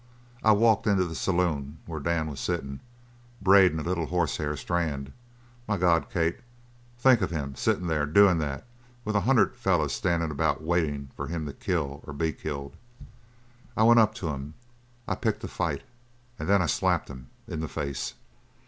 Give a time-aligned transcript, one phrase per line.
[0.43, 2.79] I walked into the saloon where Dan was sittin'
[3.39, 5.13] braidin' a little horsehair strand
[5.67, 6.39] my God, Kate,
[6.97, 8.65] think of him sittin' there doin' that
[9.05, 12.77] with a hundred fellers standin' about waitin' for him to kill or be killed!
[13.77, 14.55] I went up to him.
[15.07, 15.83] I picked a fight,
[16.39, 18.15] and then I slapped him in the face."